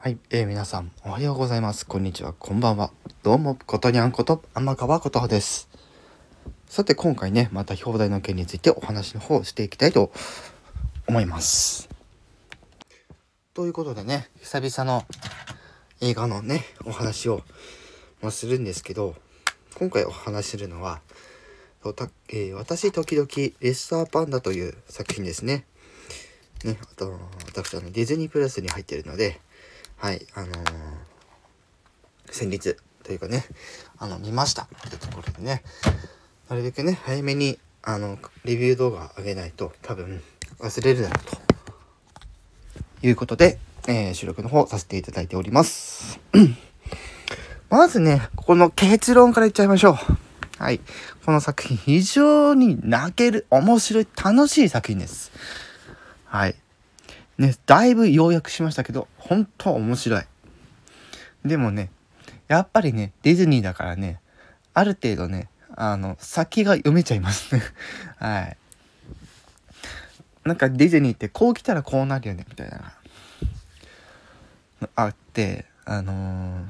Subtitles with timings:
[0.00, 1.84] はい、えー、皆さんおはようございます。
[1.84, 2.92] こんにちは、こんばんは。
[3.24, 5.68] どうも、ことにゃんこと天川ことです。
[6.66, 10.12] さて、今回ね、また表題の件についてお話の方をしていきたいと
[11.08, 11.88] 思います。
[13.54, 15.04] ということでね、久々の
[16.00, 17.42] 映画のね、お話を、
[18.22, 19.16] まあ、するんですけど、
[19.74, 21.00] 今回お話しするのは、
[21.84, 25.66] えー、私時々レッサーパンダという作品ですね。
[26.62, 29.40] ね、あと、私あのディズニープラスに入ってるので、
[29.98, 30.52] はい、あのー、
[32.30, 33.44] 先日というかね、
[33.98, 35.64] あの、見ましたってところでね、
[36.48, 40.22] なるべくね、早めに、あの、レビュー動画上げないと多分
[40.60, 41.24] 忘れるだろう
[43.00, 43.58] ということで、
[43.88, 46.20] えー、収録の方させていただいております。
[47.68, 50.62] まずね、ここの結論から言っちゃいましょう。
[50.62, 50.80] はい。
[51.26, 55.32] この作品、非常に泣ける、面白い、楽しい作品です。
[56.24, 56.54] はい。
[57.38, 60.22] ね、だいぶ要約しましたけど、本当面白い。
[61.44, 61.90] でもね、
[62.48, 64.20] やっぱりね、ディズニーだからね、
[64.74, 67.62] ある程度ね、あの、先が読めちゃいますね。
[68.18, 68.56] はい。
[70.44, 72.92] なんかディズニーってこう来たらこうなるよね、みたいな。
[74.96, 76.66] あって、あの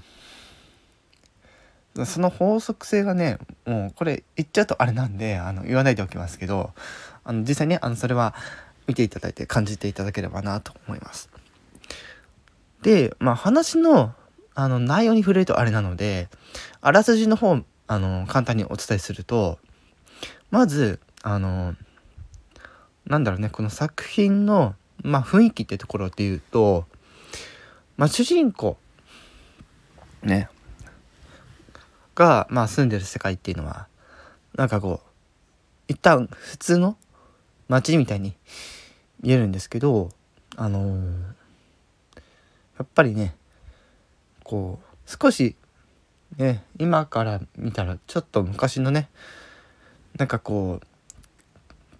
[1.94, 6.72] ー、その法則性がね、もうこれ言っちゃうとあれなんで、あの、言わないでおきますけど、
[7.24, 8.34] あの、実際ね、あの、それは、
[8.88, 11.30] 見ていただいて感じていただければなと思います。
[12.82, 14.14] で、まあ話の
[14.54, 16.28] あの内容に触れるとあれなので、
[16.80, 19.60] あらすじの方、あの、簡単にお伝えすると、
[20.50, 21.76] まず、あの、
[23.06, 26.86] なんだろうね、この作品の、まあ、雰囲気ってところで言うと、
[27.96, 28.76] まあ、主人公、
[30.22, 30.48] ね、
[32.16, 33.86] が、まあ、住んでる世界っていうのは、
[34.56, 35.08] なんかこう、
[35.86, 36.96] 一旦普通の
[37.68, 38.34] 街みたいに
[39.20, 40.10] 見えるんですけど
[40.56, 41.02] あのー、
[42.78, 43.34] やっぱりね
[44.44, 45.56] こう少し
[46.36, 49.08] ね今から見たらちょっと昔のね
[50.16, 50.86] なんかこう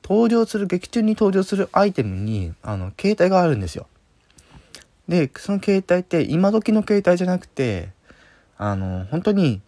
[0.03, 3.87] 登場する劇中に登場するアイテムにあの携帯があるんですよ。
[5.07, 7.91] でその携帯って今時の携帯じゃなくて
[8.57, 9.61] あの本当に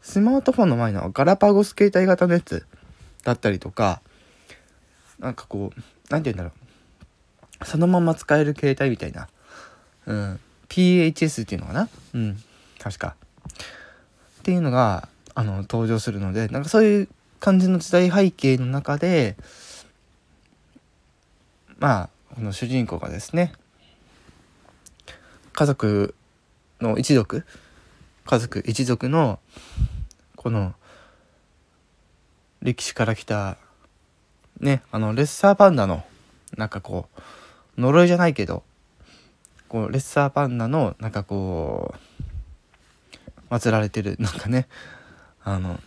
[0.00, 2.66] スマートフォンの前のガラパゴス携帯型のやつ
[3.24, 4.02] だったりとか
[5.20, 7.64] なんかこう何て言うんだろう。
[7.64, 9.28] そのまま使える携帯みたいな、
[10.06, 11.88] うん、PHS っていうのかな？
[12.14, 12.42] うん。
[12.78, 13.14] 確か。
[14.40, 19.36] っていうのがあの登場するのでなんかそういう感じの時代背景の中で
[21.78, 23.52] まあこの主人公がですね
[25.52, 26.14] 家族
[26.80, 27.44] の一族
[28.24, 29.38] 家族一族の
[30.36, 30.74] この
[32.62, 33.58] 歴史から来た
[34.60, 36.04] ね、あの、レッサーパンダの、
[36.56, 37.08] なんかこ
[37.76, 38.62] う、呪いじゃないけど、
[39.68, 41.94] こう、レッサーパンダの、なんかこ
[43.50, 44.68] う、祀られてる、なんかね、
[45.42, 45.80] あの、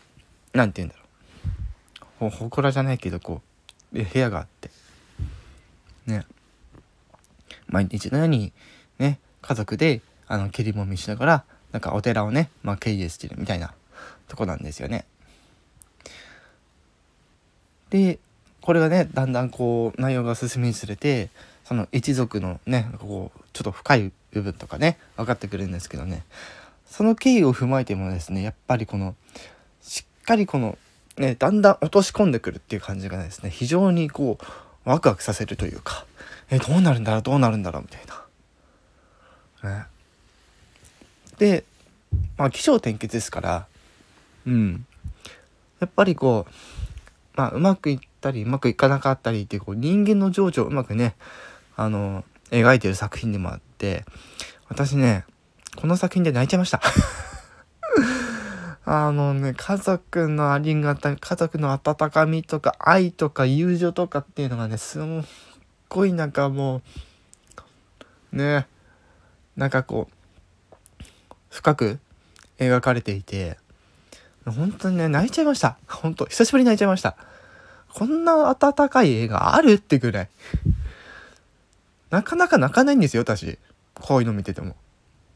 [0.54, 2.30] なんて言うんだろう。
[2.32, 3.42] ほ、祠じゃないけど、こ
[3.94, 4.72] う、部屋があって、
[6.08, 6.26] ね、
[7.68, 8.54] 毎日のように、
[8.98, 13.74] ね、家族で、あの、切りもみしながら、なんかお寺をね、まあ、経営してるみたいな
[14.28, 15.06] とこなんですよね。
[17.90, 18.20] で、
[18.64, 21.30] これがねだんだんこう内容が進みにつれて
[21.66, 26.24] その一族のねこうちょっと深い部分とかね分かってくるんですけどね。
[26.86, 29.16] その経緯を踏まえてもですねやっぱりこの
[29.82, 30.78] しっかりこの
[31.18, 36.06] ねだんだん落とし込んでくるっていう感じがですね非常にこうワクワクさせるというか
[36.50, 38.02] えどうなるんだろうどうなるんだろうみたい
[39.62, 39.70] な。
[39.70, 39.86] ね、
[41.38, 41.66] で
[42.38, 43.66] まあ起承転結ですから
[44.48, 44.86] うん。
[45.82, 46.54] やっぱりこう
[47.36, 51.16] まあうまくいってったりうまくいかなかったりっていうこう人間の情緒をうまくね
[51.76, 54.06] あの描いてる作品でもあって
[54.70, 55.26] 私ね
[55.76, 56.82] この作品で泣いちゃいました。
[58.86, 65.04] あのね家族のありがた家族の温かみとか愛とか友情とかっていうのがねすっ
[65.90, 66.82] ごいなんかも
[68.34, 68.68] うね
[69.56, 71.04] なんかこう
[71.50, 72.00] 深く
[72.60, 73.58] 描かれていて
[74.46, 75.78] 本当にね泣いちゃいました。
[75.88, 77.16] 本当久しぶりに泣いちゃいました。
[77.94, 80.30] こんな温かい映画あるってぐらい。
[82.10, 83.60] なかなか泣かないんですよ、私。
[83.94, 84.76] こういうの見てても。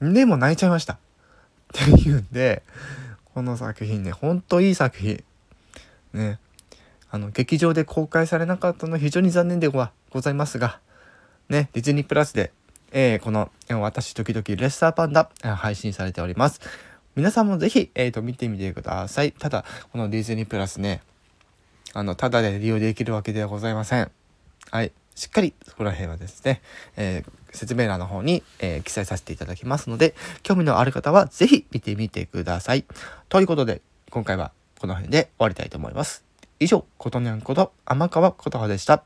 [0.02, 0.94] でも泣いちゃいました。
[0.94, 0.98] っ
[1.74, 2.64] ていうんで、
[3.34, 5.24] この作品ね、ほんといい作品。
[6.14, 6.40] ね。
[7.12, 10.80] あの、劇場で公開されなかったのは非常に残念ではございますが、
[11.50, 12.52] ね、ディズニープラスで、
[12.92, 16.60] えー、この、私時々レッサーパンダ、配信されております。
[17.16, 19.32] 皆さんもぜひ、えー、と、見てみてください。
[19.32, 21.02] ただ、このディズニープラスね、
[21.98, 24.12] あの、ただで利用できるわけではございません。
[24.70, 24.92] はい。
[25.16, 26.62] しっかりそこら辺はですね、
[26.96, 30.14] えー、説明欄の方に、えー、記載させていただきますので、
[30.44, 32.86] 興味のある方は是非見てみてください。
[33.30, 36.24] ということで、今回はこの辺で終わりたいと思います。
[36.60, 39.04] 以上、ことにゃんこと天川琴葉でした。